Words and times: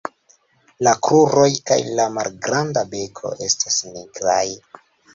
La 0.87 0.93
kruroj 1.07 1.51
kaj 1.69 1.79
la 2.01 2.09
malgranda 2.17 2.87
beko 2.97 3.37
estas 3.51 3.81
nigraj. 3.95 4.45